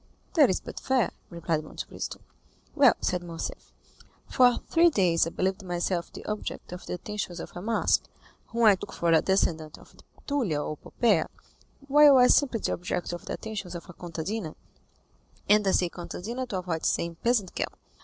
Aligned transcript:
"That 0.33 0.49
is 0.49 0.59
but 0.59 0.79
fair," 0.79 1.11
replied 1.29 1.63
Monte 1.63 1.85
Cristo. 1.85 2.21
"Well," 2.73 2.95
said 3.01 3.21
Morcerf, 3.21 3.71
"for 4.27 4.57
three 4.67 4.89
days 4.89 5.27
I 5.27 5.29
believed 5.29 5.61
myself 5.63 6.11
the 6.11 6.25
object 6.25 6.71
of 6.71 6.87
the 6.87 6.95
attentions 6.95 7.39
of 7.39 7.51
a 7.55 7.61
masque, 7.61 8.05
whom 8.47 8.63
I 8.63 8.73
took 8.73 8.93
for 8.93 9.11
a 9.11 9.21
descendant 9.21 9.77
of 9.77 9.95
Tullia 10.25 10.59
or 10.65 10.75
Poppæa, 10.77 11.27
while 11.87 12.17
I 12.17 12.23
was 12.23 12.33
simply 12.35 12.61
the 12.61 12.73
object 12.73 13.13
of 13.13 13.25
the 13.25 13.33
attentions 13.33 13.75
of 13.75 13.87
a 13.91 13.93
contadina, 13.93 14.55
and 15.47 15.67
I 15.67 15.71
say 15.71 15.87
contadina 15.87 16.47
to 16.47 16.57
avoid 16.57 16.83
saying 16.83 17.17
peasant 17.23 17.53
girl. 17.53 17.71